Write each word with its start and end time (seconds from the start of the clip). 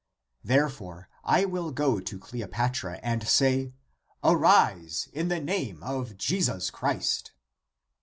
Therefore 0.43 1.09
I 1.23 1.45
will 1.45 1.69
go 1.71 1.99
to 1.99 2.17
Cleopatra 2.17 2.99
and 3.03 3.27
say, 3.27 3.73
Arise, 4.23 5.07
in 5.13 5.27
the 5.27 5.39
name 5.39 5.83
of 5.83 6.17
Jesus 6.17 6.71
Christ." 6.71 7.33